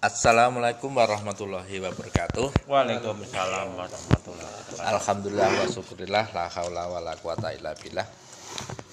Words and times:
Assalamualaikum 0.00 0.96
warahmatullahi 0.96 1.76
wabarakatuh. 1.76 2.64
Waalaikumsalam 2.64 3.76
warahmatullahi 3.76 4.48
wabarakatuh. 4.48 4.96
Alhamdulillah 4.96 5.50
wa 5.60 5.66
syukurillah 5.68 6.24
la 6.32 6.48
haula 6.48 6.88
wa 6.88 7.04
la 7.04 7.12
quwata 7.20 7.52
illa 7.52 7.76
billah. 7.76 8.08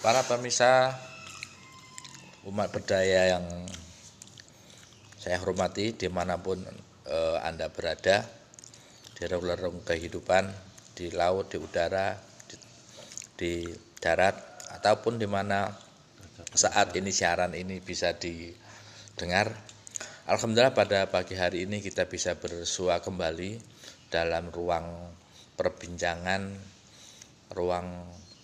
Para 0.03 0.19
pemirsa 0.27 0.91
umat 2.43 2.75
berdaya 2.75 3.39
yang 3.39 3.47
saya 5.15 5.39
hormati 5.39 5.95
di 5.95 6.11
mana 6.11 6.43
pun 6.43 6.59
eh, 7.07 7.37
Anda 7.39 7.71
berada 7.71 8.27
di 9.15 9.23
relung 9.31 9.87
kehidupan 9.87 10.43
di 10.91 11.07
laut, 11.15 11.47
di 11.47 11.55
udara, 11.55 12.19
di, 12.51 12.55
di 13.39 13.51
darat 14.03 14.35
ataupun 14.75 15.15
di 15.15 15.27
mana 15.31 15.71
saat 16.51 16.91
ini 16.99 17.15
siaran 17.15 17.55
ini 17.55 17.79
bisa 17.79 18.11
didengar. 18.11 19.76
Alhamdulillah 20.27 20.75
pada 20.75 21.07
pagi 21.07 21.39
hari 21.39 21.63
ini 21.63 21.79
kita 21.79 22.03
bisa 22.03 22.35
bersua 22.35 22.99
kembali 22.99 23.63
dalam 24.11 24.51
ruang 24.51 25.15
perbincangan, 25.55 26.51
ruang 27.55 27.87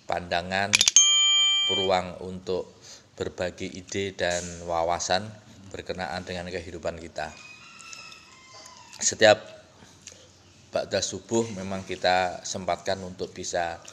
pandangan, 0.08 0.72
ruang 1.76 2.24
untuk 2.24 2.72
berbagi 3.20 3.68
ide 3.68 4.16
dan 4.16 4.64
wawasan 4.64 5.28
berkenaan 5.76 6.24
dengan 6.24 6.48
kehidupan 6.48 7.04
kita. 7.04 7.28
Setiap 9.04 9.44
pada 10.72 11.04
subuh 11.04 11.52
memang 11.52 11.84
kita 11.84 12.48
sempatkan 12.48 13.04
untuk 13.04 13.36
bisa 13.36 13.84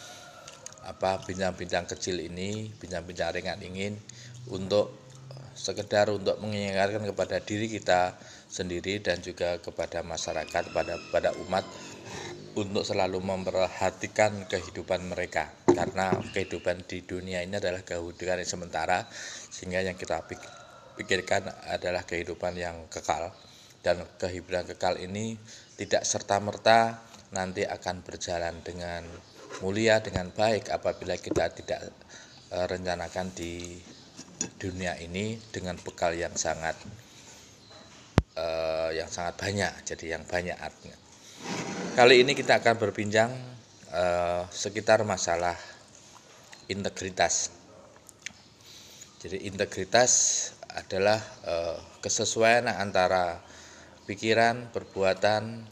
apa 0.86 1.18
bincang-bincang 1.26 1.90
kecil 1.90 2.22
ini, 2.22 2.70
bincang-bincang 2.70 3.34
ringan 3.34 3.58
ingin 3.66 3.98
untuk 4.46 5.09
sekedar 5.54 6.10
untuk 6.10 6.38
mengingatkan 6.40 7.02
kepada 7.04 7.42
diri 7.42 7.66
kita 7.66 8.14
sendiri 8.50 9.02
dan 9.02 9.22
juga 9.22 9.58
kepada 9.58 10.02
masyarakat 10.02 10.74
pada 10.74 10.94
pada 11.10 11.30
umat 11.46 11.62
untuk 12.58 12.82
selalu 12.82 13.22
memperhatikan 13.22 14.46
kehidupan 14.50 15.06
mereka. 15.06 15.50
Karena 15.70 16.10
kehidupan 16.34 16.82
di 16.86 17.06
dunia 17.06 17.46
ini 17.46 17.56
adalah 17.58 17.86
kehidupan 17.86 18.42
yang 18.42 18.50
sementara 18.50 19.06
sehingga 19.50 19.86
yang 19.86 19.94
kita 19.94 20.26
pikirkan 20.98 21.46
adalah 21.70 22.02
kehidupan 22.02 22.58
yang 22.58 22.90
kekal. 22.90 23.30
Dan 23.80 24.04
kehidupan 24.18 24.68
kekal 24.74 25.00
ini 25.00 25.38
tidak 25.78 26.04
serta-merta 26.04 27.00
nanti 27.32 27.62
akan 27.64 28.02
berjalan 28.02 28.58
dengan 28.60 29.06
mulia 29.62 30.02
dengan 30.02 30.28
baik 30.34 30.68
apabila 30.68 31.14
kita 31.16 31.48
tidak 31.54 31.94
eh, 32.50 32.66
rencanakan 32.66 33.30
di 33.32 33.78
dunia 34.60 34.96
ini 35.00 35.36
dengan 35.52 35.76
bekal 35.80 36.16
yang 36.16 36.32
sangat 36.36 36.76
uh, 38.36 38.90
yang 38.92 39.08
sangat 39.08 39.36
banyak 39.40 39.72
jadi 39.84 40.18
yang 40.18 40.24
banyak 40.24 40.56
artinya. 40.56 40.98
Kali 41.96 42.22
ini 42.22 42.32
kita 42.36 42.60
akan 42.60 42.76
berbincang 42.76 43.30
uh, 43.92 44.44
sekitar 44.52 45.02
masalah 45.04 45.56
integritas. 46.70 47.50
Jadi 49.20 49.44
integritas 49.48 50.12
adalah 50.70 51.20
uh, 51.44 51.76
kesesuaian 52.00 52.70
antara 52.70 53.42
pikiran 54.08 54.72
perbuatan 54.72 55.66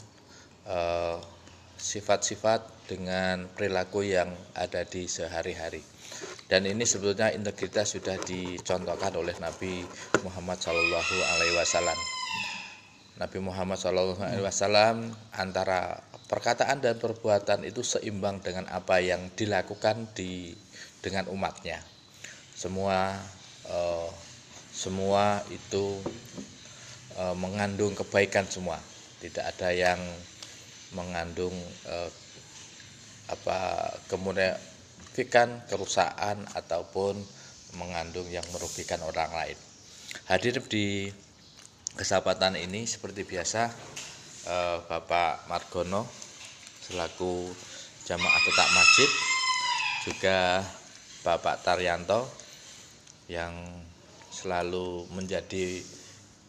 sifat-sifat 1.80 2.60
uh, 2.60 2.72
dengan 2.84 3.48
perilaku 3.48 4.04
yang 4.04 4.28
ada 4.52 4.84
di 4.84 5.08
sehari-hari 5.08 5.80
dan 6.48 6.64
ini 6.64 6.88
sebetulnya 6.88 7.28
integritas 7.28 7.92
sudah 7.92 8.16
dicontohkan 8.24 9.12
oleh 9.20 9.36
Nabi 9.36 9.84
Muhammad 10.24 10.56
Shallallahu 10.56 11.16
Alaihi 11.36 11.54
Wasallam. 11.60 11.98
Nabi 13.20 13.38
Muhammad 13.44 13.76
Shallallahu 13.76 14.24
Alaihi 14.24 14.40
Wasallam 14.48 15.12
antara 15.36 16.00
perkataan 16.24 16.80
dan 16.80 16.96
perbuatan 16.96 17.68
itu 17.68 17.84
seimbang 17.84 18.40
dengan 18.40 18.64
apa 18.72 18.96
yang 18.96 19.28
dilakukan 19.36 20.08
di 20.16 20.56
dengan 21.04 21.28
umatnya. 21.28 21.84
Semua 22.56 23.12
eh, 23.68 24.08
semua 24.72 25.44
itu 25.52 26.00
eh, 27.12 27.36
mengandung 27.36 27.92
kebaikan 27.92 28.48
semua. 28.48 28.80
Tidak 29.20 29.44
ada 29.44 29.68
yang 29.68 30.00
mengandung 30.96 31.52
eh, 31.84 32.10
apa 33.28 33.92
kemudian 34.08 34.56
signifikan 35.18 35.64
kerusakan 35.66 36.46
ataupun 36.54 37.18
mengandung 37.74 38.30
yang 38.30 38.44
merugikan 38.54 39.02
orang 39.02 39.32
lain. 39.34 39.58
Hadir 40.30 40.62
di 40.68 41.10
kesempatan 41.98 42.54
ini 42.54 42.86
seperti 42.86 43.26
biasa 43.26 43.66
eh, 44.46 44.78
Bapak 44.86 45.50
Margono 45.50 46.06
selaku 46.86 47.50
jamaah 48.06 48.40
tetap 48.46 48.68
masjid 48.78 49.10
juga 50.06 50.38
Bapak 51.26 51.66
Taryanto 51.66 52.22
yang 53.26 53.52
selalu 54.30 55.10
menjadi 55.10 55.82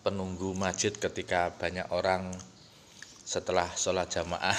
penunggu 0.06 0.53
masjid 0.53 0.94
ketika 0.94 1.58
banyak 1.58 1.90
orang 1.90 2.30
setelah 3.25 3.66
sholat 3.74 4.14
jamaah 4.14 4.56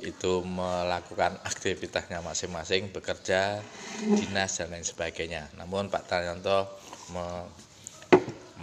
itu 0.00 0.40
melakukan 0.44 1.36
aktivitasnya 1.44 2.24
masing-masing, 2.24 2.88
bekerja, 2.88 3.60
dinas 4.00 4.56
dan 4.56 4.72
lain 4.72 4.84
sebagainya. 4.84 5.52
Namun 5.60 5.92
Pak 5.92 6.08
Taryanto 6.08 6.68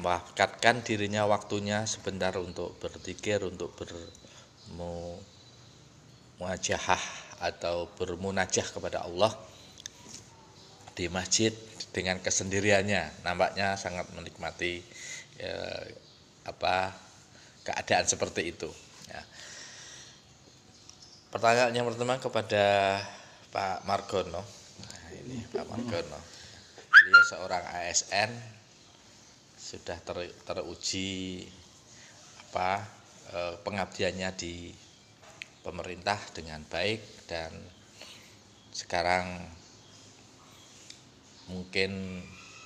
mewakatkan 0.01 0.81
dirinya 0.81 1.29
waktunya 1.29 1.85
sebentar 1.85 2.33
untuk 2.41 2.73
berpikir, 2.81 3.45
untuk 3.45 3.77
bermuajahah 6.41 7.03
atau 7.41 7.89
bermunajah 7.97 8.65
kepada 8.73 9.05
Allah 9.05 9.33
di 10.97 11.05
masjid 11.09 11.53
dengan 11.93 12.17
kesendiriannya. 12.17 13.21
Nampaknya 13.21 13.77
sangat 13.77 14.09
menikmati 14.17 14.81
ya, 15.37 15.85
apa 16.49 16.97
keadaan 17.61 18.09
seperti 18.09 18.49
itu. 18.57 18.73
Ya. 21.31 21.39
Pertanyaan 21.39 21.71
yang 21.71 21.87
pertama 21.87 22.19
kepada 22.19 22.99
Pak 23.55 23.87
Margono. 23.87 24.43
Nah, 24.83 25.07
ini 25.15 25.39
Pak 25.47 25.63
Margono. 25.63 26.19
Beliau 26.91 27.23
seorang 27.23 27.63
ASN 27.71 28.35
sudah 29.55 29.95
ter, 30.03 30.27
teruji 30.43 31.47
apa 32.51 32.83
eh, 33.31 33.55
pengabdiannya 33.63 34.29
di 34.35 34.75
pemerintah 35.63 36.19
dengan 36.35 36.67
baik 36.67 36.99
dan 37.31 37.55
sekarang 38.75 39.39
mungkin 41.47 42.19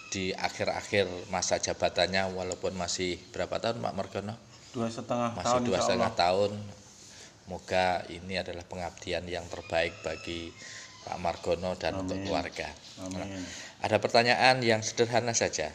di 0.09 0.33
akhir-akhir 0.33 1.29
masa 1.29 1.61
jabatannya 1.61 2.33
walaupun 2.33 2.73
masih 2.73 3.21
berapa 3.29 3.61
tahun 3.61 3.85
Pak 3.85 3.93
Margono? 3.93 4.33
Dua 4.73 4.89
setengah 4.89 5.37
masih 5.37 5.53
tahun. 5.53 5.61
dua 5.69 5.79
setengah 5.85 6.11
tahun 6.17 6.51
Moga 7.45 8.01
ini 8.09 8.41
adalah 8.41 8.65
pengabdian 8.65 9.21
yang 9.29 9.45
terbaik 9.45 10.01
bagi 10.01 10.49
Pak 11.05 11.17
Margono 11.21 11.77
dan 11.77 11.93
Amin. 11.93 12.01
untuk 12.09 12.17
keluarga. 12.25 12.65
Amin. 13.05 13.21
Nah, 13.21 13.27
ada 13.85 14.01
pertanyaan 14.01 14.57
yang 14.65 14.81
sederhana 14.81 15.37
saja. 15.37 15.69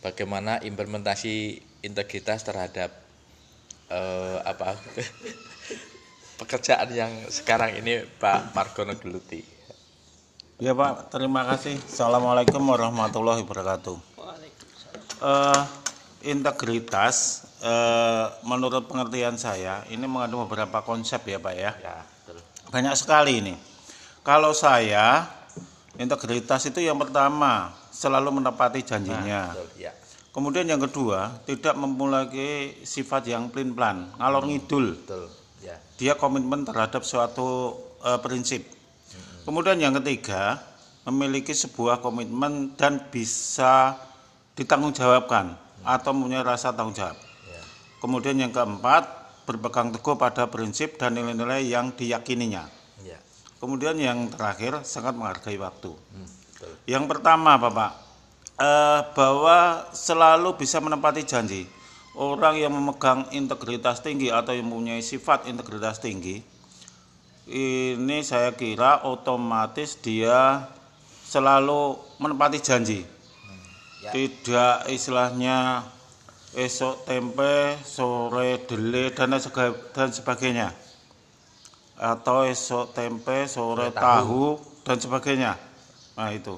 Bagaimana 0.00 0.56
implementasi 0.64 1.60
integritas 1.84 2.48
terhadap 2.48 2.88
uh, 3.92 4.40
apa 4.48 4.80
pekerjaan 6.40 6.88
yang 6.96 7.12
sekarang 7.28 7.76
ini 7.76 8.00
Pak 8.16 8.56
Margono 8.56 8.96
geluti? 8.96 9.44
Ya 10.56 10.72
Pak, 10.72 11.12
terima 11.12 11.44
kasih. 11.44 11.76
Assalamualaikum 11.84 12.64
warahmatullahi 12.64 13.44
wabarakatuh. 13.44 13.96
Uh, 15.20 15.62
integritas 16.24 17.45
Eh, 17.56 18.26
menurut 18.44 18.84
pengertian 18.84 19.40
saya 19.40 19.80
ini 19.88 20.04
mengandung 20.04 20.44
beberapa 20.44 20.84
konsep 20.84 21.24
ya 21.24 21.40
Pak 21.40 21.54
ya. 21.56 21.72
ya 21.80 21.96
betul. 22.04 22.36
Banyak 22.68 22.94
sekali 23.00 23.40
ini. 23.40 23.54
Kalau 24.20 24.52
saya 24.52 25.24
integritas 25.96 26.68
itu 26.68 26.84
yang 26.84 27.00
pertama 27.00 27.72
selalu 27.88 28.44
menepati 28.44 28.84
janjinya. 28.84 29.56
Nah, 29.56 29.56
betul, 29.56 29.68
ya. 29.80 29.92
Kemudian 30.36 30.68
yang 30.68 30.84
kedua 30.84 31.32
tidak 31.48 31.72
memiliki 31.80 32.76
sifat 32.84 33.24
yang 33.32 33.48
plin 33.48 33.72
plan, 33.72 34.12
ngalor 34.20 34.44
hmm, 34.44 34.50
ngidul. 34.52 34.86
Betul, 35.00 35.24
ya. 35.64 35.80
Dia 35.96 36.12
komitmen 36.20 36.68
terhadap 36.68 37.08
suatu 37.08 37.72
uh, 38.04 38.20
prinsip. 38.20 38.68
Hmm. 38.68 39.48
Kemudian 39.48 39.80
yang 39.80 39.96
ketiga 39.96 40.60
memiliki 41.08 41.56
sebuah 41.56 42.04
komitmen 42.04 42.76
dan 42.76 43.00
bisa 43.08 43.96
ditanggungjawabkan 44.60 45.56
hmm. 45.56 45.88
atau 45.88 46.12
punya 46.12 46.44
rasa 46.44 46.68
tanggung 46.76 46.92
jawab. 46.92 47.25
Kemudian 47.98 48.36
yang 48.36 48.52
keempat, 48.52 49.08
berpegang 49.46 49.94
teguh 49.94 50.18
pada 50.18 50.50
prinsip 50.50 50.98
dan 51.00 51.14
nilai-nilai 51.16 51.64
yang 51.64 51.94
diyakininya. 51.94 52.66
Ya. 53.02 53.18
Kemudian 53.56 53.96
yang 53.96 54.28
terakhir, 54.28 54.82
sangat 54.84 55.16
menghargai 55.16 55.56
waktu. 55.56 55.94
Hmm, 55.94 56.28
Yang 56.88 57.04
pertama, 57.08 57.56
Bapak, 57.56 57.90
eh, 58.58 59.00
bahwa 59.12 59.86
selalu 59.92 60.56
bisa 60.56 60.80
menepati 60.80 61.22
janji. 61.24 61.64
orang 62.16 62.56
yang 62.56 62.72
memegang 62.72 63.28
integritas 63.36 64.00
tinggi 64.00 64.32
atau 64.32 64.56
yang 64.56 64.64
mempunyai 64.64 65.04
sifat 65.04 65.44
integritas 65.52 66.00
tinggi 66.00 66.40
ini 67.46 68.24
saya 68.24 68.56
kira 68.56 69.04
otomatis 69.04 70.00
dia 70.00 70.64
selalu 71.28 72.00
menepati 72.16 72.58
janji 72.64 73.04
Ya. 74.00 74.16
tidak 74.16 74.88
istilahnya 74.88 75.84
esok 76.56 77.04
tempe 77.04 77.76
sore 77.84 78.64
dele 78.64 79.12
dan 79.12 79.36
dan 79.92 80.08
sebagainya. 80.08 80.72
Atau 82.00 82.48
esok 82.48 82.96
tempe 82.96 83.44
sore 83.44 83.92
tahu. 83.92 84.00
tahu 84.00 84.44
dan 84.88 84.96
sebagainya. 84.96 85.52
Nah 86.16 86.32
itu. 86.32 86.56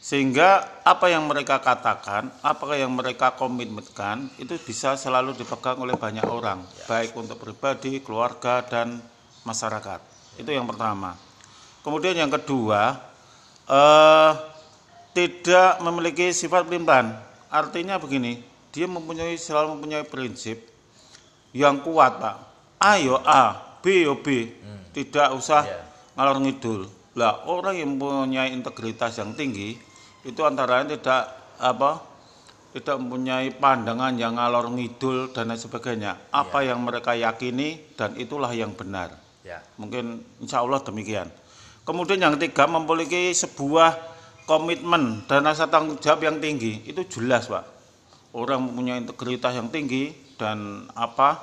Sehingga 0.00 0.80
apa 0.80 1.12
yang 1.12 1.28
mereka 1.28 1.60
katakan 1.60 2.32
apa 2.40 2.72
yang 2.72 2.88
mereka 2.96 3.36
komitmenkan 3.36 4.32
itu 4.40 4.56
bisa 4.64 4.96
selalu 4.96 5.36
dipegang 5.36 5.76
oleh 5.76 5.92
banyak 6.00 6.24
orang. 6.24 6.64
Baik 6.88 7.12
untuk 7.12 7.36
pribadi 7.36 8.00
keluarga 8.00 8.64
dan 8.64 9.04
masyarakat. 9.44 10.00
Itu 10.40 10.48
yang 10.48 10.64
pertama. 10.64 11.12
Kemudian 11.84 12.16
yang 12.16 12.32
kedua 12.32 12.96
eh, 13.68 14.32
tidak 15.12 15.76
memiliki 15.84 16.32
sifat 16.32 16.64
pelimpan 16.64 17.12
artinya 17.50 17.98
begini 17.98 18.49
dia 18.70 18.86
mempunyai 18.86 19.34
selalu 19.34 19.78
mempunyai 19.78 20.06
prinsip 20.06 20.62
yang 21.50 21.82
kuat 21.82 22.22
pak. 22.22 22.36
Ayo 22.80 23.18
A 23.26 23.76
B 23.82 24.06
yo 24.06 24.18
B. 24.22 24.46
Tidak 24.90 25.34
usah 25.34 25.62
Iya. 25.66 25.82
ngalor 26.18 26.38
ngidul. 26.42 26.80
Lah 27.18 27.46
orang 27.46 27.78
yang 27.78 27.98
mempunyai 27.98 28.54
integritas 28.54 29.18
yang 29.18 29.34
tinggi 29.34 29.78
itu 30.22 30.40
antara 30.46 30.82
lain 30.82 30.94
tidak 30.94 31.30
apa 31.58 32.02
tidak 32.70 33.02
mempunyai 33.02 33.50
pandangan 33.50 34.14
yang 34.14 34.38
ngalor 34.38 34.70
ngidul 34.70 35.34
dan 35.34 35.50
lain 35.50 35.58
sebagainya. 35.58 36.30
Apa 36.30 36.62
yang 36.62 36.78
mereka 36.82 37.18
yakini 37.18 37.82
dan 37.98 38.14
itulah 38.14 38.50
yang 38.54 38.74
benar. 38.74 39.18
Ya. 39.40 39.64
mungkin 39.80 40.20
insya 40.38 40.60
Allah 40.62 40.78
demikian. 40.84 41.26
Kemudian 41.82 42.20
yang 42.20 42.36
ketiga 42.36 42.68
memiliki 42.68 43.32
sebuah 43.32 43.96
komitmen 44.44 45.24
dan 45.26 45.48
rasa 45.48 45.64
tanggung 45.66 45.96
jawab 45.98 46.22
yang 46.28 46.38
tinggi. 46.38 46.84
Itu 46.86 47.02
jelas 47.08 47.48
pak 47.48 47.79
orang 48.34 48.70
mempunyai 48.70 49.02
integritas 49.02 49.52
yang 49.54 49.68
tinggi 49.70 50.14
dan 50.38 50.86
apa 50.94 51.40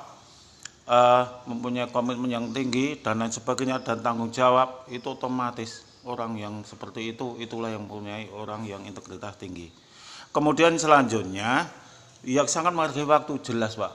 eh, 0.88 1.24
mempunyai 1.46 1.88
komitmen 1.92 2.32
yang 2.32 2.46
tinggi 2.50 2.98
dan 2.98 3.20
lain 3.20 3.32
sebagainya 3.32 3.84
dan 3.84 4.00
tanggung 4.00 4.32
jawab 4.32 4.88
itu 4.88 5.04
otomatis 5.12 5.84
orang 6.08 6.40
yang 6.40 6.54
seperti 6.64 7.12
itu 7.12 7.36
itulah 7.36 7.68
yang 7.68 7.84
mempunyai 7.84 8.32
orang 8.32 8.64
yang 8.64 8.82
integritas 8.88 9.36
tinggi. 9.36 9.68
Kemudian 10.32 10.76
selanjutnya 10.80 11.68
yang 12.24 12.48
sangat 12.48 12.72
menghargai 12.72 13.06
waktu 13.08 13.40
jelas 13.44 13.76
pak. 13.76 13.92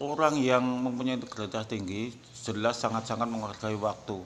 Orang 0.00 0.40
yang 0.40 0.64
mempunyai 0.64 1.20
integritas 1.20 1.68
tinggi 1.68 2.16
jelas 2.32 2.80
sangat-sangat 2.80 3.28
menghargai 3.28 3.76
waktu. 3.76 4.16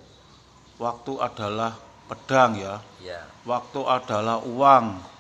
Waktu 0.78 1.12
adalah 1.19 1.75
pedang 2.06 2.55
ya. 2.58 2.78
Ya. 3.02 3.20
waktu 3.44 3.81
adalah 3.84 4.40
uang 4.44 5.13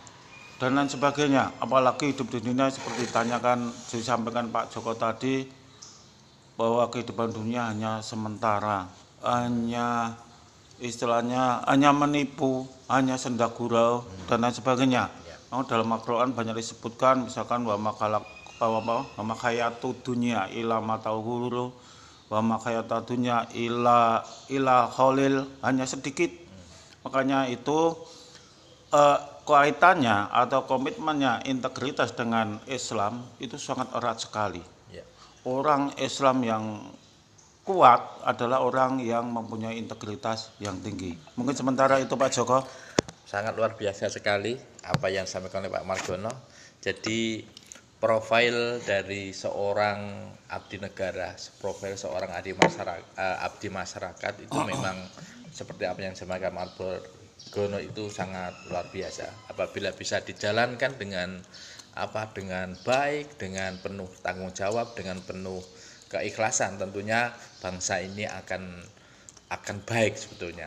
dan 0.58 0.78
lain 0.78 0.90
sebagainya. 0.90 1.58
Apalagi 1.58 2.14
hidup 2.14 2.30
di 2.30 2.38
dunia 2.42 2.70
seperti 2.70 3.10
ditanyakan 3.10 3.70
disampaikan 3.90 4.50
Pak 4.50 4.70
Joko 4.70 4.94
tadi 4.94 5.46
bahwa 6.54 6.86
kehidupan 6.86 7.34
dunia 7.34 7.74
hanya 7.74 7.98
sementara 7.98 8.86
hanya 9.26 10.14
istilahnya 10.78 11.66
hanya 11.66 11.90
menipu 11.90 12.66
hanya 12.86 13.18
senda 13.18 13.50
gurau 13.50 14.06
dan 14.30 14.44
lain 14.44 14.54
sebagainya. 14.54 15.10
Ya. 15.26 15.36
Oh, 15.50 15.66
dalam 15.66 15.90
Al-Quran 15.90 16.30
banyak 16.34 16.54
disebutkan 16.54 17.26
misalkan 17.26 17.66
wa 17.66 17.74
makalak 17.74 18.22
wa 18.62 18.80
ma- 18.80 19.06
wa 19.18 19.22
makayatu 19.34 19.98
dunya 20.06 20.46
ila 20.54 20.78
matauhuru 20.78 21.74
wa 22.30 22.40
makayatu 22.40 23.14
dunya 23.14 23.44
ila 23.52 24.22
ila 24.50 24.86
khalil 24.88 25.44
hanya 25.66 25.84
sedikit. 25.84 26.30
Makanya 27.02 27.50
itu 27.50 27.98
eh, 28.94 29.18
kaitannya 29.44 30.32
atau 30.32 30.64
komitmennya 30.64 31.44
integritas 31.44 32.16
dengan 32.16 32.60
Islam 32.68 33.24
itu 33.40 33.60
sangat 33.60 33.92
erat 33.92 34.20
sekali 34.20 34.60
Ya. 34.92 35.04
orang 35.44 35.92
Islam 36.00 36.44
yang 36.44 36.64
kuat 37.64 38.24
adalah 38.24 38.60
orang 38.60 39.00
yang 39.00 39.28
mempunyai 39.28 39.76
integritas 39.76 40.52
yang 40.60 40.76
tinggi 40.80 41.16
mungkin 41.36 41.56
sementara 41.56 42.00
itu 42.00 42.16
Pak 42.16 42.30
Joko 42.32 42.64
sangat 43.24 43.56
luar 43.56 43.74
biasa 43.74 44.12
sekali 44.12 44.54
apa 44.84 45.08
yang 45.08 45.24
disampaikan 45.24 45.64
oleh 45.64 45.72
Pak 45.72 45.84
Margono. 45.88 46.32
Jadi 46.78 47.40
profil 47.96 48.84
dari 48.84 49.32
seorang 49.32 50.28
abdi 50.52 50.76
negara, 50.76 51.32
profil 51.56 51.96
seorang 51.96 52.30
abdi 52.36 52.52
masyarakat, 52.52 53.16
abdi 53.16 53.68
masyarakat 53.72 54.34
itu 54.44 54.58
memang 54.60 54.96
seperti 55.48 55.88
apa 55.88 55.98
yang 56.04 56.12
disampaikan 56.12 56.52
Pak 56.52 56.78
Margono 57.54 57.78
itu 57.78 58.10
sangat 58.10 58.66
luar 58.66 58.90
biasa. 58.90 59.30
Apabila 59.46 59.94
bisa 59.94 60.18
dijalankan 60.18 60.98
dengan 60.98 61.38
apa 61.94 62.34
dengan 62.34 62.74
baik, 62.82 63.38
dengan 63.38 63.78
penuh 63.78 64.10
tanggung 64.26 64.50
jawab, 64.50 64.98
dengan 64.98 65.22
penuh 65.22 65.62
keikhlasan, 66.10 66.82
tentunya 66.82 67.30
bangsa 67.62 68.02
ini 68.02 68.26
akan 68.26 68.82
akan 69.54 69.76
baik 69.86 70.18
sebetulnya. 70.18 70.66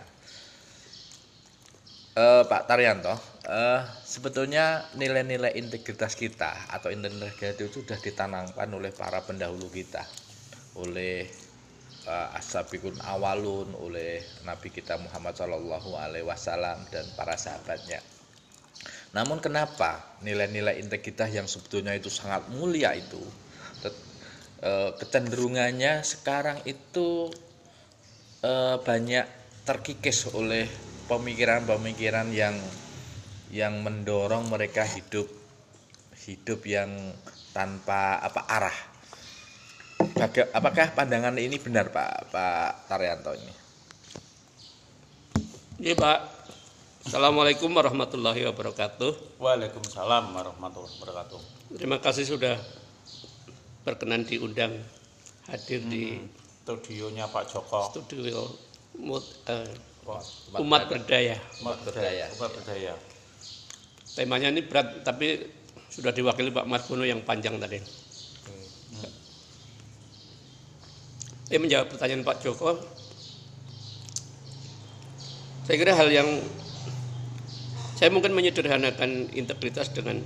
Eh, 2.16 2.44
Pak 2.48 2.72
Taryanto, 2.72 3.20
eh, 3.52 3.84
sebetulnya 4.08 4.88
nilai-nilai 4.96 5.60
integritas 5.60 6.16
kita 6.16 6.72
atau 6.72 6.88
integritas 6.88 7.60
itu 7.60 7.84
sudah 7.84 8.00
ditanamkan 8.00 8.72
oleh 8.72 8.96
para 8.96 9.28
pendahulu 9.28 9.68
kita, 9.68 10.08
oleh 10.80 11.47
eh, 12.08 12.38
ashabikun 12.40 12.96
awalun, 13.04 13.76
oleh 13.76 14.24
Nabi 14.48 14.72
kita 14.72 14.96
Muhammad 14.96 15.36
Shallallahu 15.36 15.92
Alaihi 16.00 16.24
Wasallam 16.24 16.88
dan 16.88 17.04
para 17.20 17.36
sahabatnya. 17.36 18.00
Namun 19.12 19.44
kenapa 19.44 20.18
nilai-nilai 20.24 20.80
integritas 20.80 21.32
yang 21.32 21.48
sebetulnya 21.48 21.92
itu 21.96 22.08
sangat 22.08 22.48
mulia 22.54 22.96
itu 22.96 23.20
eh, 24.64 24.92
kecenderungannya 24.96 26.02
sekarang 26.02 26.64
itu 26.66 27.30
eh, 28.42 28.78
banyak 28.82 29.26
terkikis 29.68 30.32
oleh 30.32 30.66
pemikiran-pemikiran 31.12 32.32
yang 32.32 32.56
yang 33.48 33.80
mendorong 33.80 34.48
mereka 34.52 34.84
hidup 34.84 35.28
hidup 36.28 36.68
yang 36.68 37.16
tanpa 37.56 38.20
apa 38.20 38.42
arah. 38.52 38.78
Baga- 40.18 40.50
apakah 40.50 40.98
pandangan 40.98 41.38
ini 41.38 41.62
benar 41.62 41.94
Pak 41.94 42.34
Pak 42.34 42.90
Taryanto 42.90 43.38
ini? 43.38 43.54
Iya 45.78 45.94
Pak. 45.94 46.20
Assalamualaikum 47.06 47.70
warahmatullahi 47.70 48.50
wabarakatuh. 48.50 49.38
Waalaikumsalam 49.40 50.34
warahmatullahi 50.36 50.92
wabarakatuh 50.98 51.40
Terima 51.78 52.02
kasih 52.02 52.26
sudah 52.28 52.58
berkenan 53.86 54.26
diundang 54.26 54.76
hadir 55.48 55.86
di 55.86 56.20
studionya 56.66 57.30
Pak 57.30 57.48
Joko 57.48 57.94
studio 57.94 58.44
Mut- 59.00 59.46
Wah, 60.04 60.20
umat 60.60 60.88
berdaya. 60.90 61.38
umat 61.62 61.78
berdaya. 61.84 62.26
umat 62.36 62.52
berdaya 62.58 62.94
Temanya 64.18 64.50
ini 64.50 64.66
berat 64.66 65.06
tapi 65.06 65.46
sudah 65.88 66.12
diwakili 66.12 66.50
Pak 66.50 66.66
Margono 66.66 67.06
yang 67.06 67.22
panjang 67.22 67.56
tadi. 67.56 67.78
Saya 71.48 71.64
menjawab 71.64 71.88
pertanyaan 71.96 72.28
Pak 72.28 72.44
Joko. 72.44 72.76
Saya 75.64 75.80
kira 75.80 75.96
hal 75.96 76.12
yang 76.12 76.28
saya 77.96 78.12
mungkin 78.12 78.36
menyederhanakan 78.36 79.32
integritas 79.32 79.88
dengan 79.96 80.20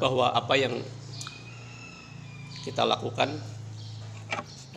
bahwa 0.00 0.32
apa 0.32 0.56
yang 0.56 0.80
kita 2.64 2.88
lakukan 2.88 3.36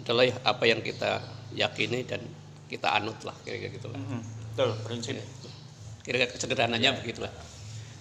adalah 0.03 0.27
apa 0.43 0.63
yang 0.67 0.83
kita 0.83 1.23
yakini 1.55 2.03
dan 2.03 2.19
kita 2.67 2.91
anut 2.91 3.15
lah 3.23 3.33
kira-kira 3.47 3.71
gitu 3.71 3.87
lah. 3.87 4.03
Mhm, 4.03 4.19
betul 4.51 4.69
prinsip 4.83 5.15
Kira-kira 6.03 6.35
sederhananya 6.35 6.99
begitulah. 6.99 7.31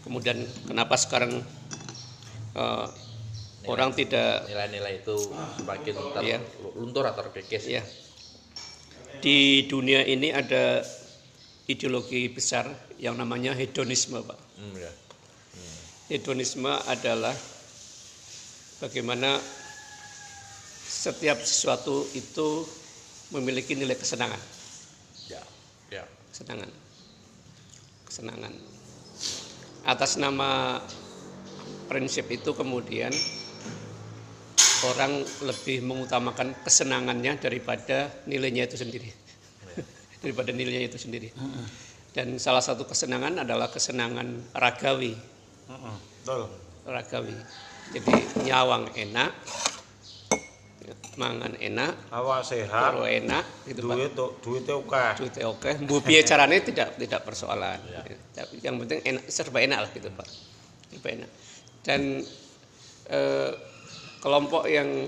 Kemudian 0.03 0.43
kenapa 0.67 0.99
sekarang 0.99 1.47
eh, 3.67 3.73
orang 3.75 3.91
tidak 3.93 4.47
Nilai-nilai 4.47 5.03
itu 5.03 5.17
semakin 5.59 5.95
Iya. 6.23 6.39
terluntur 6.39 7.05
atau 7.11 7.23
terkikis. 7.27 7.67
ya 7.67 7.83
di 9.17 9.65
dunia 9.65 10.05
ini 10.05 10.29
ada 10.29 10.85
ideologi 11.67 12.29
besar 12.29 12.69
yang 13.01 13.17
namanya 13.17 13.57
hedonisme, 13.57 14.21
Pak. 14.23 14.39
Hmm, 14.61 14.77
ya. 14.77 14.93
Hedonisme 16.07 16.71
adalah 16.87 17.35
bagaimana 18.79 19.41
setiap 20.87 21.43
sesuatu 21.43 22.07
itu 22.15 22.63
memiliki 23.35 23.75
nilai 23.75 23.99
kesenangan, 23.99 24.39
Ya. 25.27 25.43
Ya. 25.91 26.05
kesenangan, 26.31 26.71
kesenangan. 28.07 28.55
Atas 29.83 30.15
nama 30.21 30.79
prinsip 31.91 32.31
itu 32.31 32.55
kemudian 32.55 33.11
orang 34.85 35.25
lebih 35.47 35.81
mengutamakan 35.81 36.53
kesenangannya 36.61 37.41
daripada 37.41 38.13
nilainya 38.29 38.69
itu 38.69 38.77
sendiri. 38.77 39.09
daripada 40.23 40.51
nilainya 40.53 40.91
itu 40.91 40.99
sendiri. 41.01 41.33
Dan 42.13 42.41
salah 42.41 42.65
satu 42.65 42.89
kesenangan 42.89 43.45
adalah 43.45 43.73
kesenangan 43.73 44.53
ragawi. 44.57 45.17
Ragawi. 46.85 47.37
Jadi 47.95 48.13
nyawang 48.45 48.91
enak, 48.99 49.31
mangan 51.17 51.57
enak, 51.57 51.93
awak 52.13 52.45
sehat, 52.45 52.69
karo 52.93 53.09
enak 53.09 53.45
gitu 53.65 53.81
duit 53.89 54.13
Pak. 54.13 54.31
duitnya 54.45 54.75
oke. 54.77 55.05
Duitnya 55.19 55.45
oke, 55.49 55.71
mbu 55.83 55.97
piye 56.05 56.21
carane 56.23 56.61
tidak 56.61 56.95
tidak 57.01 57.21
persoalan. 57.25 57.81
Tapi 58.37 58.61
yang 58.61 58.77
penting 58.85 59.01
enak 59.03 59.25
serba 59.33 59.59
enak 59.65 59.79
lah 59.89 59.91
gitu 59.91 60.09
Pak. 60.13 60.29
Serba 60.93 61.09
enak. 61.17 61.31
Dan 61.83 62.01
eh, 63.11 63.51
kelompok 64.27 64.67
yang 64.67 65.07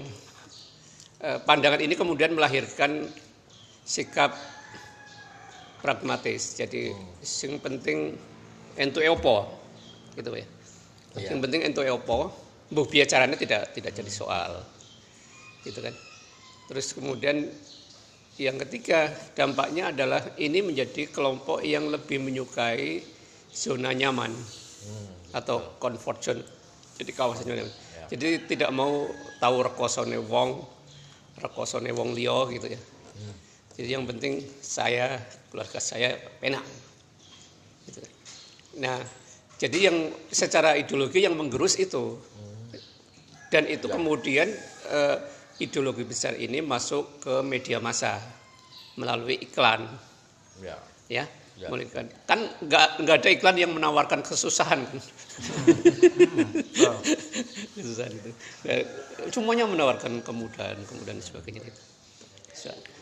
eh, 1.18 1.38
pandangan 1.42 1.82
ini 1.82 1.98
kemudian 1.98 2.38
melahirkan 2.38 3.10
sikap 3.82 4.30
pragmatis. 5.82 6.54
Jadi 6.54 6.94
yang 7.26 7.58
penting 7.58 8.14
entu 8.78 9.02
eopo 9.02 9.50
gitu 10.14 10.30
ya. 10.38 10.46
Iya. 11.18 11.34
Yang 11.34 11.40
penting 11.50 11.60
entu 11.66 11.82
eopo, 11.82 12.30
mbuh 12.70 12.86
piye 12.86 13.10
carane 13.10 13.34
tidak 13.34 13.74
tidak 13.74 13.90
jadi 13.90 14.12
soal. 14.14 14.62
Gitu 15.66 15.82
kan. 15.82 15.98
Terus 16.70 16.94
kemudian 16.94 17.50
yang 18.38 18.54
ketiga 18.62 19.10
dampaknya 19.34 19.90
adalah 19.90 20.22
ini 20.38 20.62
menjadi 20.62 21.10
kelompok 21.10 21.66
yang 21.66 21.90
lebih 21.90 22.22
menyukai 22.22 23.02
zona 23.50 23.90
nyaman 23.90 24.30
atau 25.34 25.74
comfort 25.82 26.18
zone. 26.22 26.42
Jadi 27.02 27.10
kawasan 27.10 27.50
nyaman. 27.50 27.87
Jadi 28.08 28.48
tidak 28.48 28.70
mau 28.72 29.08
tahu 29.36 29.56
rekosone 29.68 30.16
wong, 30.16 30.64
rekosone 31.44 31.92
wong 31.92 32.16
liya 32.16 32.48
gitu 32.52 32.66
ya. 32.72 32.80
Jadi 33.78 33.88
yang 33.94 34.04
penting 34.10 34.42
saya 34.58 35.22
keluarga 35.52 35.78
saya 35.78 36.18
enak. 36.42 36.64
Gitu. 37.86 38.00
Nah, 38.82 38.98
jadi 39.60 39.92
yang 39.92 40.10
secara 40.34 40.74
ideologi 40.74 41.22
yang 41.22 41.38
menggerus 41.38 41.78
itu 41.78 42.18
dan 43.54 43.64
itu 43.70 43.86
kemudian 43.86 44.50
eh, 44.90 45.16
ideologi 45.62 46.02
besar 46.02 46.34
ini 46.36 46.58
masuk 46.58 47.22
ke 47.22 47.34
media 47.46 47.78
massa 47.78 48.18
melalui 48.98 49.38
iklan, 49.38 49.86
Ya. 50.58 50.74
ya. 51.06 51.24
Ya. 51.58 51.74
Kan 52.22 52.38
nggak 52.62 53.02
nggak 53.02 53.16
ada 53.18 53.28
iklan 53.34 53.58
yang 53.58 53.74
menawarkan 53.74 54.22
kesusahan. 54.22 54.78
kesusahan 57.74 58.12
itu. 58.14 58.30
Semuanya 59.34 59.66
menawarkan 59.66 60.22
kemudahan, 60.22 60.78
kemudahan 60.86 61.18
sebagainya 61.18 61.66
itu. 61.66 61.82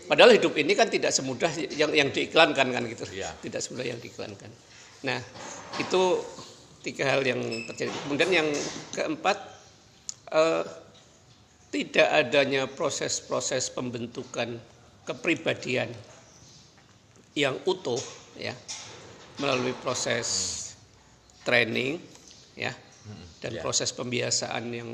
Padahal 0.08 0.32
hidup 0.40 0.56
ini 0.56 0.72
kan 0.72 0.88
tidak 0.88 1.12
semudah 1.12 1.52
yang 1.76 1.92
yang 1.92 2.08
diiklankan 2.08 2.72
kan 2.72 2.82
gitu. 2.88 3.04
Iya. 3.12 3.36
Tidak 3.44 3.60
semudah 3.60 3.84
yang 3.92 4.00
diiklankan. 4.00 4.48
Nah, 5.04 5.20
itu 5.76 6.02
tiga 6.80 7.12
hal 7.12 7.20
yang 7.28 7.40
terjadi. 7.68 7.92
Kemudian 8.08 8.30
yang 8.32 8.48
keempat 8.96 9.36
eh, 10.32 10.64
tidak 11.74 12.08
adanya 12.08 12.64
proses-proses 12.70 13.68
pembentukan 13.68 14.56
kepribadian 15.04 15.92
yang 17.36 17.60
utuh 17.68 18.00
ya 18.38 18.54
melalui 19.40 19.76
proses 19.76 20.28
training 21.44 22.00
ya 22.56 22.72
dan 23.40 23.52
ya. 23.52 23.62
proses 23.62 23.92
pembiasaan 23.92 24.64
yang 24.72 24.90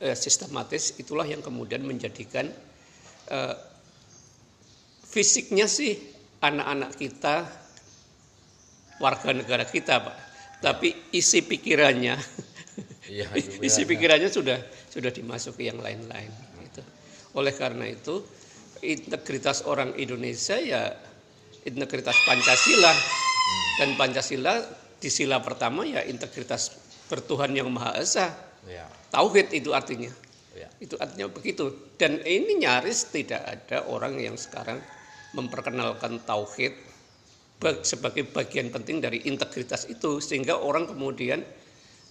eh, 0.00 0.16
sistematis 0.16 0.94
itulah 0.96 1.26
yang 1.26 1.42
kemudian 1.42 1.82
menjadikan 1.82 2.48
eh, 3.30 3.56
fisiknya 5.04 5.66
sih 5.66 5.98
anak-anak 6.38 6.90
kita 6.94 7.36
warga 9.02 9.30
negara 9.34 9.64
kita 9.66 10.00
pak 10.00 10.16
tapi 10.62 11.12
isi 11.12 11.44
pikirannya 11.44 12.16
Iya, 13.04 13.28
isi 13.68 13.84
pikirannya 13.84 14.32
sudah 14.32 14.58
sudah 14.88 15.12
dimasuki 15.12 15.68
yang 15.68 15.78
lain-lain 15.78 16.30
gitu. 16.64 16.82
oleh 17.36 17.52
karena 17.52 17.84
itu 17.90 18.24
integritas 18.80 19.64
orang 19.68 19.92
Indonesia 20.00 20.56
ya 20.56 20.92
integritas 21.64 22.16
Pancasila. 22.24 22.92
Dan 23.80 23.98
Pancasila 23.98 24.62
di 25.00 25.10
sila 25.10 25.42
pertama 25.42 25.82
ya 25.84 26.00
integritas 26.06 26.72
bertuhan 27.10 27.52
yang 27.52 27.68
maha 27.68 28.00
esa. 28.00 28.32
Ya. 28.64 28.88
tauhid 29.12 29.52
itu 29.52 29.76
artinya. 29.76 30.08
Ya. 30.56 30.70
itu 30.80 30.96
artinya 30.96 31.28
begitu. 31.28 31.68
Dan 32.00 32.22
ini 32.24 32.62
nyaris 32.64 33.12
tidak 33.12 33.42
ada 33.44 33.84
orang 33.90 34.16
yang 34.16 34.38
sekarang 34.38 34.80
memperkenalkan 35.36 36.22
tauhid 36.24 36.72
ba- 37.60 37.82
sebagai 37.84 38.24
bagian 38.30 38.72
penting 38.72 39.04
dari 39.04 39.20
integritas 39.28 39.84
itu. 39.90 40.22
Sehingga 40.22 40.56
orang 40.56 40.88
kemudian 40.88 41.44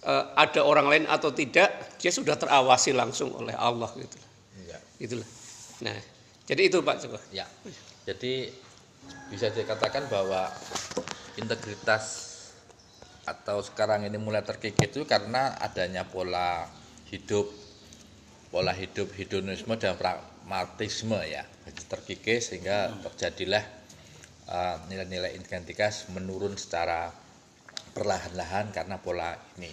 eh, 0.04 0.24
ada 0.36 0.60
orang 0.62 0.86
lain 0.86 1.04
atau 1.10 1.34
tidak 1.34 1.98
dia 1.98 2.12
sudah 2.14 2.38
terawasi 2.38 2.94
langsung 2.94 3.34
oleh 3.34 3.56
Allah 3.56 3.90
gitu. 3.98 4.18
Ya. 4.68 4.78
itulah. 5.02 5.26
Nah 5.82 5.96
jadi 6.44 6.62
itu 6.68 6.78
Pak 6.84 6.96
Joko 7.00 7.18
Ya, 7.32 7.48
jadi 8.04 8.52
bisa 9.32 9.50
dikatakan 9.50 10.06
bahwa 10.06 10.52
integritas 11.40 12.34
atau 13.24 13.64
sekarang 13.64 14.04
ini 14.04 14.20
mulai 14.20 14.44
terkikis 14.44 14.92
itu 14.92 15.08
karena 15.08 15.56
adanya 15.58 16.04
pola 16.04 16.68
hidup, 17.08 17.48
pola 18.52 18.76
hidup 18.76 19.08
hedonisme 19.16 19.74
dan 19.80 19.96
pragmatisme 19.96 21.16
ya, 21.24 21.48
terkikis 21.88 22.52
sehingga 22.52 22.92
terjadilah 23.00 23.64
uh, 24.48 24.76
nilai-nilai 24.92 25.32
integritas 25.40 26.12
menurun 26.12 26.60
secara 26.60 27.08
perlahan-lahan 27.96 28.74
karena 28.74 29.00
pola 29.00 29.32
ini. 29.56 29.72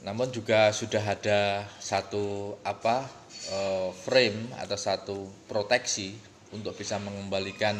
Namun 0.00 0.32
juga 0.32 0.72
sudah 0.72 1.04
ada 1.04 1.68
satu 1.76 2.56
apa 2.64 3.04
eh, 3.52 3.88
frame 3.92 4.48
atau 4.56 4.78
satu 4.80 5.16
proteksi 5.44 6.16
untuk 6.54 6.74
bisa 6.74 6.98
mengembalikan 6.98 7.78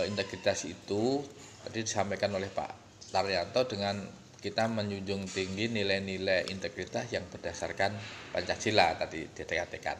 eh, 0.00 0.06
integritas 0.08 0.64
itu 0.68 1.20
tadi 1.62 1.84
disampaikan 1.84 2.32
oleh 2.34 2.48
Pak 2.48 2.70
Taryanto 3.12 3.68
dengan 3.68 4.00
kita 4.42 4.66
menjunjung 4.66 5.30
tinggi 5.30 5.70
nilai-nilai 5.70 6.50
integritas 6.50 7.06
yang 7.14 7.22
berdasarkan 7.30 7.94
Pancasila 8.34 8.98
tadi 8.98 9.30
dikatakan 9.30 9.96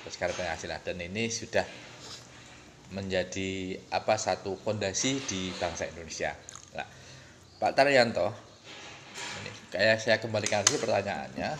berdasarkan 0.00 0.32
Pancasila 0.32 0.80
dan 0.80 0.96
ini 1.02 1.28
sudah 1.28 1.66
menjadi 2.92 3.80
apa 3.92 4.20
satu 4.20 4.56
fondasi 4.60 5.24
di 5.24 5.48
bangsa 5.56 5.88
Indonesia. 5.88 6.36
Nah, 6.76 6.84
Pak 7.56 7.72
Taryanto, 7.72 8.28
ini 9.40 9.50
kayak 9.72 9.96
saya 9.96 10.16
kembalikan 10.20 10.60
lagi 10.60 10.76
pertanyaannya. 10.76 11.50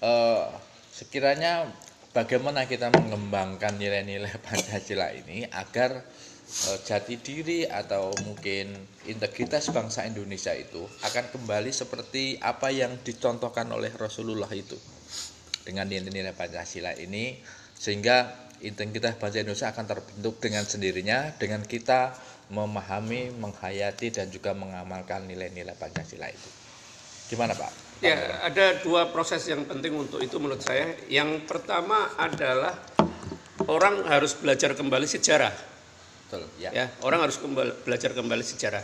Eh, 0.00 0.46
sekiranya 0.92 1.68
bagaimana 2.10 2.66
kita 2.66 2.90
mengembangkan 2.90 3.78
nilai-nilai 3.78 4.34
Pancasila 4.46 5.14
ini 5.14 5.46
agar 5.46 6.02
eh, 6.70 6.78
jati 6.82 7.18
diri 7.22 7.66
atau 7.66 8.10
mungkin 8.26 8.74
integritas 9.06 9.70
bangsa 9.70 10.06
Indonesia 10.06 10.54
itu 10.54 10.82
akan 11.06 11.24
kembali 11.34 11.70
seperti 11.70 12.38
apa 12.42 12.74
yang 12.74 12.98
dicontohkan 13.02 13.70
oleh 13.70 13.94
Rasulullah 13.94 14.50
itu 14.50 14.76
dengan 15.62 15.86
nilai-nilai 15.86 16.34
Pancasila 16.34 16.96
ini 16.98 17.38
sehingga 17.78 18.50
integritas 18.60 19.16
bangsa 19.16 19.40
Indonesia 19.40 19.72
akan 19.72 19.86
terbentuk 19.88 20.42
dengan 20.42 20.64
sendirinya 20.66 21.32
dengan 21.38 21.64
kita 21.64 22.12
memahami, 22.50 23.30
menghayati 23.38 24.10
dan 24.10 24.26
juga 24.28 24.50
mengamalkan 24.52 25.24
nilai-nilai 25.30 25.78
Pancasila 25.78 26.26
itu. 26.26 26.50
Gimana 27.30 27.54
Pak? 27.54 27.89
Ya, 28.00 28.16
ada 28.40 28.80
dua 28.80 29.12
proses 29.12 29.44
yang 29.44 29.68
penting 29.68 29.92
untuk 29.92 30.24
itu 30.24 30.40
menurut 30.40 30.64
saya. 30.64 30.96
Yang 31.04 31.44
pertama 31.44 32.08
adalah 32.16 32.80
orang 33.68 34.08
harus 34.08 34.32
belajar 34.32 34.72
kembali 34.72 35.04
sejarah. 35.04 35.52
Betul, 36.24 36.48
ya. 36.56 36.72
Ya, 36.72 36.86
orang 37.04 37.28
harus 37.28 37.36
kembali, 37.36 37.84
belajar 37.84 38.16
kembali 38.16 38.40
sejarah. 38.40 38.80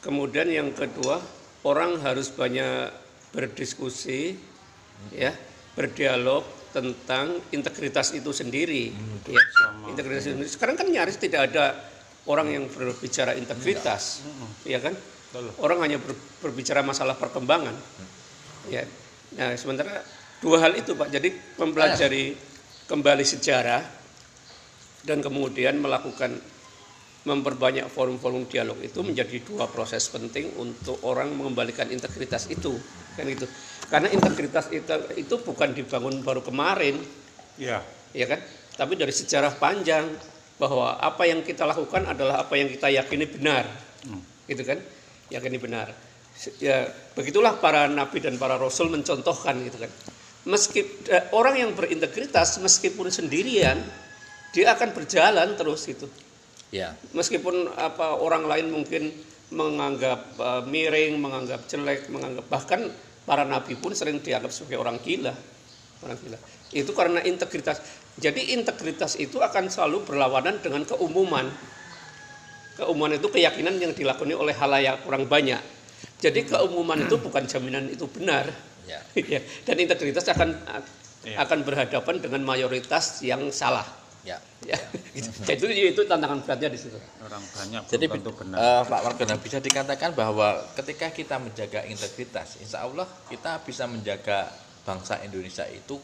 Kemudian 0.00 0.48
yang 0.48 0.72
kedua, 0.72 1.20
orang 1.68 2.00
harus 2.00 2.32
banyak 2.32 2.88
berdiskusi, 3.36 4.32
ya, 5.12 5.36
berdialog 5.76 6.40
tentang 6.72 7.36
integritas 7.52 8.16
itu 8.16 8.32
sendiri. 8.32 8.88
ya. 9.28 9.42
Integritas 9.92 10.24
itu 10.24 10.32
sendiri. 10.40 10.48
Sekarang 10.48 10.80
kan 10.80 10.88
nyaris 10.88 11.20
tidak 11.20 11.52
ada 11.52 11.76
orang 12.24 12.56
yang 12.56 12.64
berbicara 12.72 13.36
integritas, 13.36 14.24
ya 14.64 14.80
kan? 14.80 14.96
Orang 15.60 15.84
hanya 15.84 16.00
ber- 16.00 16.16
berbicara 16.40 16.80
masalah 16.80 17.20
perkembangan. 17.20 17.76
Ya. 18.68 18.84
Nah, 19.38 19.54
sementara 19.56 20.02
dua 20.42 20.60
hal 20.60 20.76
itu, 20.76 20.92
Pak. 20.92 21.08
Jadi 21.08 21.32
mempelajari 21.56 22.34
kembali 22.90 23.24
sejarah 23.24 23.80
dan 25.06 25.22
kemudian 25.24 25.78
melakukan 25.80 26.36
memperbanyak 27.20 27.84
forum-forum 27.92 28.48
dialog 28.48 28.80
itu 28.80 29.04
menjadi 29.04 29.44
dua 29.44 29.68
proses 29.68 30.08
penting 30.08 30.56
untuk 30.56 30.98
orang 31.04 31.30
mengembalikan 31.36 31.86
integritas 31.92 32.48
itu. 32.48 32.74
Kan 33.14 33.28
itu 33.28 33.44
karena 33.92 34.08
integritas 34.08 34.72
itu 34.72 34.88
itu 35.16 35.34
bukan 35.44 35.76
dibangun 35.76 36.24
baru 36.24 36.40
kemarin. 36.40 36.96
Ya 37.60 37.84
ya 38.16 38.26
kan? 38.26 38.40
Tapi 38.74 38.96
dari 38.96 39.12
sejarah 39.12 39.52
panjang 39.60 40.08
bahwa 40.56 40.96
apa 40.96 41.28
yang 41.28 41.44
kita 41.44 41.68
lakukan 41.68 42.08
adalah 42.08 42.44
apa 42.44 42.56
yang 42.56 42.68
kita 42.72 42.88
yakini 42.88 43.28
benar. 43.28 43.68
Hmm. 44.00 44.24
gitu 44.48 44.64
kan? 44.64 44.80
Yakini 45.28 45.60
benar 45.60 46.09
ya 46.56 46.88
begitulah 47.12 47.60
para 47.60 47.84
nabi 47.90 48.24
dan 48.24 48.40
para 48.40 48.56
rasul 48.56 48.88
mencontohkan 48.88 49.60
gitu 49.66 49.78
kan. 49.80 49.92
Meski 50.48 50.80
orang 51.36 51.60
yang 51.60 51.70
berintegritas 51.76 52.56
meskipun 52.64 53.12
sendirian 53.12 53.76
dia 54.56 54.72
akan 54.72 54.96
berjalan 54.96 55.52
terus 55.54 55.84
itu 55.90 56.08
ya. 56.72 56.96
Meskipun 57.12 57.76
apa 57.76 58.16
orang 58.16 58.48
lain 58.48 58.72
mungkin 58.72 59.12
menganggap 59.50 60.38
uh, 60.38 60.62
miring 60.62 61.18
menganggap 61.18 61.66
jelek 61.66 62.06
menganggap 62.06 62.46
bahkan 62.46 62.86
para 63.26 63.42
nabi 63.42 63.74
pun 63.74 63.92
sering 63.92 64.22
dianggap 64.22 64.54
sebagai 64.54 64.80
orang 64.80 64.96
gila. 65.02 65.34
Orang 66.00 66.16
gila. 66.22 66.38
Itu 66.70 66.94
karena 66.96 67.20
integritas. 67.20 67.82
Jadi 68.16 68.54
integritas 68.56 69.18
itu 69.18 69.42
akan 69.42 69.68
selalu 69.68 70.06
berlawanan 70.06 70.62
dengan 70.62 70.86
keumuman. 70.86 71.50
Keumuman 72.78 73.18
itu 73.18 73.28
keyakinan 73.28 73.76
yang 73.76 73.92
dilakoni 73.92 74.32
oleh 74.32 74.54
halayak 74.56 75.04
kurang 75.04 75.28
banyak. 75.28 75.60
Jadi 76.20 76.40
keumuman 76.44 77.00
itu 77.00 77.16
bukan 77.16 77.48
jaminan 77.48 77.88
itu 77.88 78.04
benar. 78.06 78.46
Ya. 78.84 79.00
ya. 79.38 79.40
Dan 79.64 79.76
integritas 79.80 80.28
akan 80.28 80.52
ya. 81.24 81.40
akan 81.40 81.58
berhadapan 81.64 82.20
dengan 82.20 82.44
mayoritas 82.44 83.24
yang 83.24 83.48
salah. 83.48 83.84
Ya. 84.20 84.36
ya. 84.68 84.76
Jadi 85.48 85.64
itu, 85.64 85.96
itu 85.96 86.00
tantangan 86.04 86.44
beratnya 86.44 86.68
di 86.68 86.78
situ. 86.78 87.00
Orang 87.24 87.40
banyak 87.40 87.82
Jadi 87.88 88.04
benar. 88.06 88.56
Uh, 88.60 88.82
Pak 88.84 89.00
Wargana 89.00 89.36
bisa 89.40 89.58
dikatakan 89.64 90.12
bahwa 90.12 90.60
ketika 90.76 91.08
kita 91.08 91.40
menjaga 91.40 91.88
integritas, 91.88 92.60
insya 92.60 92.84
Allah 92.84 93.08
kita 93.32 93.64
bisa 93.64 93.88
menjaga 93.88 94.52
bangsa 94.84 95.24
Indonesia 95.24 95.64
itu 95.72 95.96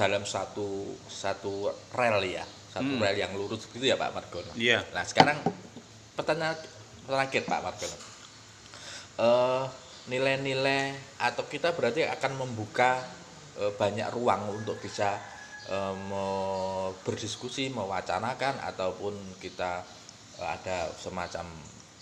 dalam 0.00 0.24
satu 0.24 0.96
satu 1.12 1.68
rel 1.92 2.24
ya 2.24 2.46
satu 2.72 2.88
hmm. 2.96 3.02
rel 3.02 3.16
yang 3.18 3.32
lurus 3.36 3.68
gitu 3.68 3.84
ya 3.84 4.00
Pak 4.00 4.16
Margono. 4.16 4.52
Iya. 4.56 4.80
Nah 4.96 5.04
sekarang 5.04 5.36
pertanyaan 6.16 6.56
terakhir 7.04 7.42
Pak 7.44 7.60
Uh, 9.20 9.68
nilai-nilai 10.08 10.96
atau 11.20 11.44
kita 11.44 11.76
berarti 11.76 12.08
akan 12.08 12.40
membuka 12.40 13.04
uh, 13.60 13.68
banyak 13.76 14.08
ruang 14.16 14.48
untuk 14.56 14.80
bisa 14.80 15.20
uh, 15.68 16.88
berdiskusi, 17.04 17.68
mewacanakan 17.68 18.64
ataupun 18.64 19.12
kita 19.36 19.84
uh, 20.40 20.48
ada 20.48 20.88
semacam 20.96 21.44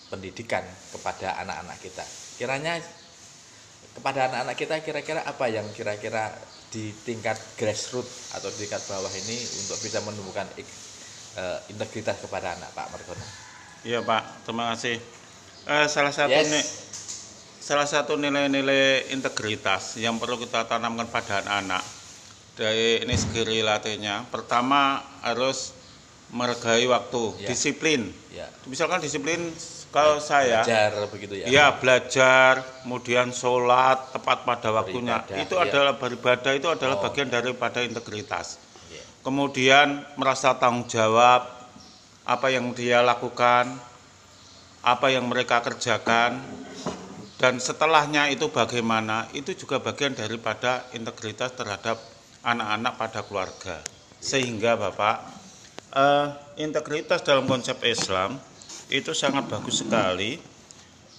pendidikan 0.07 0.63
kepada 0.95 1.35
anak-anak 1.43 1.77
kita. 1.83 2.07
Kiranya 2.39 2.79
kepada 3.99 4.31
anak-anak 4.31 4.55
kita 4.55 4.75
kira-kira 4.79 5.19
apa 5.27 5.51
yang 5.51 5.67
kira-kira 5.75 6.31
di 6.71 6.95
tingkat 7.03 7.35
grassroots 7.59 8.31
atau 8.31 8.47
di 8.53 8.63
tingkat 8.63 8.79
bawah 8.87 9.11
ini 9.11 9.37
untuk 9.65 9.75
bisa 9.83 9.99
menemukan 10.07 10.47
uh, 11.35 11.59
integritas 11.67 12.15
kepada 12.23 12.55
anak 12.55 12.71
Pak 12.71 12.87
Margono. 12.95 13.27
Iya 13.83 14.07
Pak, 14.07 14.47
terima 14.47 14.71
kasih. 14.71 14.97
Uh, 15.67 15.85
salah 15.91 16.15
satu 16.15 16.31
yes. 16.31 16.49
nih, 16.49 16.65
salah 17.69 17.85
satu 17.85 18.17
nilai-nilai 18.17 19.13
integritas 19.13 19.93
yang 20.01 20.17
perlu 20.17 20.41
kita 20.41 20.65
tanamkan 20.65 21.05
pada 21.05 21.45
anak-anak 21.45 21.85
dari 22.57 23.05
ini 23.05 23.13
segi 23.13 23.61
latihnya. 23.61 24.25
Pertama 24.33 24.97
harus 25.21 25.77
menghargai 26.33 26.89
waktu, 26.89 27.45
ya. 27.45 27.53
disiplin. 27.53 28.09
Ya. 28.33 28.49
Misalkan 28.65 29.05
disiplin 29.05 29.53
kalau 29.93 30.17
saya 30.17 30.65
belajar 30.65 31.13
begitu 31.13 31.33
ya. 31.37 31.45
Iya, 31.45 31.65
belajar, 31.77 32.65
kemudian 32.81 33.29
sholat 33.29 34.17
tepat 34.17 34.49
pada 34.49 34.73
waktunya. 34.73 35.21
Beribadah, 35.21 35.45
itu 35.45 35.53
ya. 35.53 35.65
adalah 35.69 35.93
beribadah 35.93 36.51
itu 36.57 36.67
adalah 36.73 36.97
oh. 36.97 37.01
bagian 37.05 37.29
daripada 37.29 37.85
integritas. 37.85 38.57
Ya. 38.89 39.05
Kemudian 39.21 40.01
merasa 40.17 40.57
tanggung 40.57 40.89
jawab 40.89 41.45
apa 42.25 42.49
yang 42.49 42.73
dia 42.73 43.05
lakukan, 43.05 43.77
apa 44.81 45.13
yang 45.13 45.29
mereka 45.29 45.61
kerjakan 45.61 46.41
dan 47.39 47.57
setelahnya 47.57 48.27
itu 48.29 48.51
bagaimana, 48.51 49.31
itu 49.31 49.55
juga 49.55 49.79
bagian 49.79 50.11
daripada 50.11 50.85
integritas 50.91 51.55
terhadap 51.55 51.95
anak-anak 52.43 52.93
pada 52.99 53.19
keluarga. 53.23 53.79
Sehingga 54.19 54.75
Bapak, 54.75 55.17
eh, 55.95 56.27
integritas 56.59 57.23
dalam 57.23 57.47
konsep 57.47 57.79
Islam 57.87 58.35
itu 58.89 59.15
sangat 59.15 59.45
bagus 59.47 59.85
sekali 59.85 60.41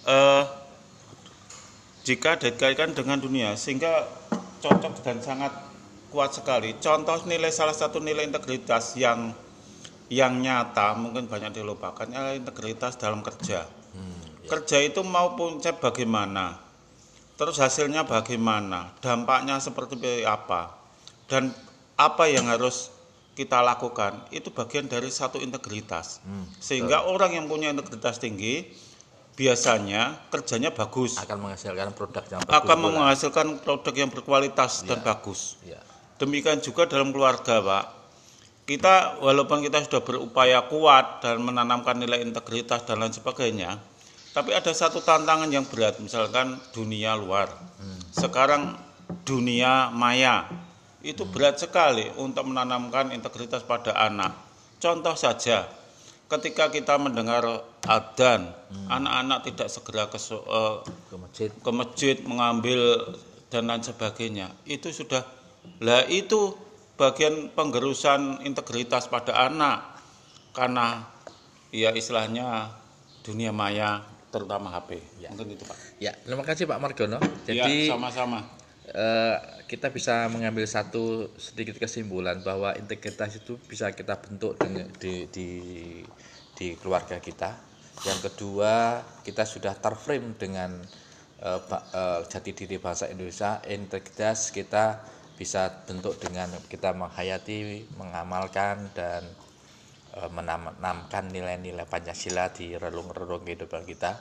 uh, 0.05 0.43
jika 2.03 2.35
dikaitkan 2.35 2.91
dengan 2.99 3.23
dunia 3.23 3.55
sehingga 3.55 4.11
cocok 4.59 4.95
dan 5.07 5.23
sangat 5.23 5.55
kuat 6.11 6.35
sekali. 6.35 6.75
Contoh 6.83 7.23
nilai 7.31 7.55
salah 7.55 7.75
satu 7.75 8.03
nilai 8.03 8.27
integritas 8.27 8.99
yang 8.99 9.31
yang 10.11 10.43
nyata 10.43 10.99
mungkin 10.99 11.31
banyak 11.31 11.55
dilupakan 11.55 12.11
adalah 12.11 12.35
integritas 12.35 12.99
dalam 12.99 13.23
kerja. 13.23 13.63
Kerja 14.51 14.83
itu 14.83 15.07
maupun 15.07 15.63
cek 15.63 15.79
bagaimana, 15.79 16.59
terus 17.39 17.63
hasilnya 17.63 18.03
bagaimana, 18.03 18.91
dampaknya 18.99 19.63
seperti 19.63 20.27
apa, 20.27 20.75
dan 21.31 21.55
apa 21.95 22.27
yang 22.27 22.51
harus 22.51 22.91
kita 23.39 23.63
lakukan 23.63 24.27
itu 24.35 24.51
bagian 24.51 24.91
dari 24.91 25.07
satu 25.09 25.39
integritas. 25.39 26.19
Hmm, 26.27 26.45
Sehingga 26.59 27.01
betul. 27.01 27.15
orang 27.15 27.31
yang 27.39 27.47
punya 27.47 27.71
integritas 27.71 28.19
tinggi 28.19 28.67
biasanya 29.39 30.29
kerjanya 30.29 30.75
bagus. 30.75 31.17
Akan 31.17 31.41
menghasilkan 31.41 31.97
produk 31.97 32.25
yang 32.29 32.41
bagus. 32.45 32.57
Akan 32.61 32.79
menghasilkan 32.83 33.47
produk 33.65 33.95
yang 33.97 34.11
berkualitas 34.13 34.85
ya. 34.85 34.93
dan 34.93 34.99
bagus. 35.01 35.57
Ya. 35.65 35.81
Demikian 36.21 36.61
juga 36.61 36.85
dalam 36.85 37.15
keluarga, 37.17 37.65
Pak. 37.65 37.85
Kita 38.69 39.19
walaupun 39.25 39.65
kita 39.65 39.81
sudah 39.89 40.05
berupaya 40.05 40.69
kuat 40.69 41.25
dan 41.25 41.41
menanamkan 41.41 41.97
nilai 41.97 42.21
integritas 42.21 42.85
dan 42.85 43.01
lain 43.01 43.11
sebagainya, 43.11 43.81
tapi 44.31 44.55
ada 44.55 44.71
satu 44.71 45.03
tantangan 45.03 45.51
yang 45.51 45.67
berat, 45.67 45.99
misalkan 45.99 46.55
dunia 46.71 47.19
luar. 47.19 47.51
Hmm. 47.51 48.01
Sekarang 48.15 48.79
dunia 49.27 49.91
maya 49.91 50.47
itu 51.03 51.27
berat 51.27 51.59
sekali 51.59 52.07
untuk 52.15 52.47
menanamkan 52.47 53.11
integritas 53.11 53.67
pada 53.67 53.91
anak. 53.99 54.37
Contoh 54.79 55.19
saja, 55.19 55.67
ketika 56.31 56.71
kita 56.71 56.95
mendengar 57.01 57.67
adzan, 57.83 58.55
hmm. 58.71 58.87
anak-anak 58.87 59.39
tidak 59.51 59.69
segera 59.73 60.07
ke, 60.07 60.19
uh, 60.31 60.87
ke 60.87 61.17
masjid, 61.19 61.51
ke 61.51 61.71
masjid 61.75 62.17
mengambil 62.23 62.81
dan 63.51 63.67
lain 63.67 63.83
sebagainya. 63.83 64.55
Itu 64.63 64.95
sudah 64.95 65.27
lah 65.83 66.07
itu 66.07 66.55
bagian 66.95 67.51
penggerusan 67.53 68.47
integritas 68.47 69.11
pada 69.11 69.33
anak 69.49 69.99
karena 70.53 71.09
ya 71.73 71.91
istilahnya 71.93 72.71
dunia 73.25 73.53
maya 73.53 74.10
terutama 74.31 74.71
HP. 74.71 75.03
Ya. 75.19 75.29
Mungkin 75.35 75.59
itu 75.59 75.67
Pak. 75.67 75.77
Ya, 75.99 76.15
terima 76.23 76.47
kasih 76.47 76.65
Pak 76.71 76.79
Margono. 76.79 77.19
Ya, 77.45 77.67
Jadi 77.67 77.91
ya, 77.91 77.99
sama-sama 77.99 78.61
Eh, 78.91 79.37
kita 79.71 79.87
bisa 79.95 80.27
mengambil 80.35 80.67
satu 80.67 81.31
sedikit 81.39 81.79
kesimpulan 81.79 82.43
bahwa 82.43 82.75
integritas 82.75 83.39
itu 83.39 83.55
bisa 83.71 83.95
kita 83.95 84.19
bentuk 84.19 84.59
di, 84.99 85.31
di, 85.31 85.49
di 86.59 86.67
keluarga 86.75 87.23
kita. 87.23 87.55
Yang 88.03 88.33
kedua, 88.33 88.99
kita 89.23 89.47
sudah 89.47 89.79
terframe 89.79 90.35
dengan 90.35 90.75
uh, 91.45 91.61
uh, 91.71 92.27
jati 92.27 92.51
diri 92.51 92.83
bangsa 92.83 93.07
Indonesia. 93.15 93.63
Integritas 93.71 94.51
kita 94.51 95.07
bisa 95.39 95.71
bentuk 95.87 96.19
dengan 96.19 96.51
kita 96.67 96.91
menghayati, 96.91 97.87
mengamalkan 97.95 98.91
dan 98.91 99.23
menanamkan 100.35 101.31
nilai-nilai 101.31 101.87
Pancasila 101.87 102.51
di 102.51 102.75
relung-relung 102.75 103.47
kehidupan 103.47 103.87
kita 103.87 104.19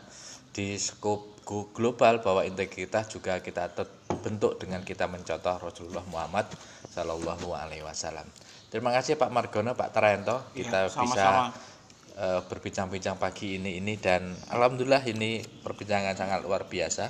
di 0.53 0.77
skop 0.77 1.41
global 1.73 2.21
bahwa 2.21 2.45
integritas 2.45 3.09
juga 3.09 3.41
kita 3.41 3.73
bentuk 4.21 4.61
dengan 4.61 4.85
kita 4.85 5.09
mencontoh 5.09 5.57
Rasulullah 5.57 6.05
Muhammad 6.05 6.45
Shallallahu 6.93 7.57
Alaihi 7.57 7.81
Wasallam. 7.81 8.25
Terima 8.69 8.93
kasih 8.93 9.17
Pak 9.17 9.33
Margono, 9.33 9.73
Pak 9.73 9.89
Tarento, 9.89 10.45
iya, 10.53 10.57
kita 10.61 10.77
ya, 10.85 10.89
sama 10.93 10.93
-sama. 10.93 11.09
bisa 11.09 11.27
uh, 12.21 12.41
berbincang-bincang 12.45 13.17
pagi 13.17 13.57
ini 13.57 13.81
ini 13.81 13.97
dan 13.97 14.29
alhamdulillah 14.53 15.01
ini 15.09 15.41
perbincangan 15.41 16.13
sangat 16.13 16.45
luar 16.45 16.69
biasa. 16.69 17.09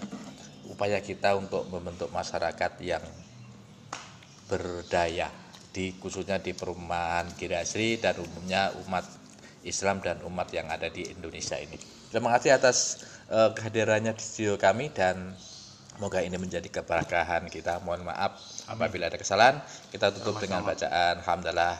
Upaya 0.71 1.03
kita 1.03 1.35
untuk 1.35 1.67
membentuk 1.67 2.07
masyarakat 2.13 2.79
yang 2.79 3.03
berdaya 4.47 5.27
di 5.69 5.93
khususnya 6.01 6.41
di 6.41 6.57
perumahan 6.57 7.29
Girasri 7.37 8.01
dan 8.01 8.17
umumnya 8.17 8.73
umat 8.85 9.05
Islam 9.61 10.01
dan 10.01 10.25
umat 10.25 10.49
yang 10.55 10.71
ada 10.71 10.89
di 10.89 11.03
Indonesia 11.05 11.59
ini. 11.59 11.77
Terima 12.09 12.33
kasih 12.33 12.57
atas 12.57 13.05
uh, 13.29 13.53
kehadirannya 13.53 14.17
di 14.17 14.23
studio 14.23 14.57
kami 14.57 14.89
dan 14.89 15.37
semoga 15.93 16.25
ini 16.25 16.41
menjadi 16.41 16.65
keberkahan 16.71 17.45
kita. 17.51 17.79
Mohon 17.85 18.05
maaf 18.09 18.41
apabila 18.65 19.05
ada 19.11 19.17
kesalahan. 19.19 19.61
Kita 19.93 20.09
tutup 20.15 20.39
Sama-sama. 20.39 20.41
dengan 20.41 20.63
bacaan 20.65 21.21
alhamdulillah 21.21 21.75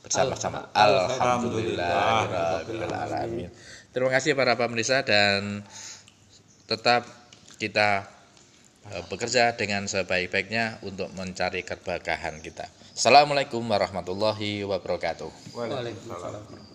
bersama-sama. 0.00 0.72
Alhamdulillahirabbil 0.72 3.50
Terima 3.90 4.10
kasih 4.14 4.38
para 4.38 4.54
pemirsa 4.54 5.02
dan 5.02 5.66
tetap 6.70 7.02
kita 7.58 8.06
bekerja 9.10 9.54
dengan 9.54 9.86
sebaik-baiknya 9.86 10.82
untuk 10.82 11.10
mencari 11.14 11.62
keberkahan 11.62 12.42
kita. 12.42 12.66
Assalamualaikum 12.94 13.62
warahmatullahi 13.62 14.66
wabarakatuh. 14.66 15.54
Waalaikumsalam. 15.54 16.69